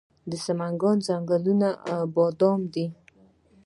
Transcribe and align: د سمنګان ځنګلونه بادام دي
د 0.29 0.31
سمنګان 0.45 0.97
ځنګلونه 1.07 1.67
بادام 2.15 2.61
دي 2.73 2.85